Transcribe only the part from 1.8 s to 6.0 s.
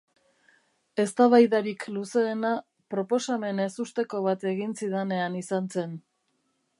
luzeena proposamen ezusteko bat egin zidanean izan zen.